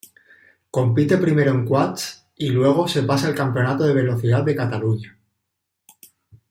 [0.77, 5.15] Compite primero en quads y luego se pasa al Campeonato de Velocidad de Cataluña.